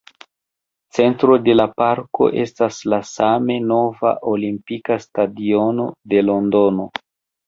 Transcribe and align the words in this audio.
Centro 0.99 1.33
de 1.47 1.53
la 1.57 1.65
parko 1.81 2.29
estas 2.43 2.79
la 2.93 2.99
same 3.09 3.57
nova 3.73 4.13
Olimpika 4.31 4.97
Stadiono 5.05 5.87
de 6.15 6.25
Londono. 6.25 6.89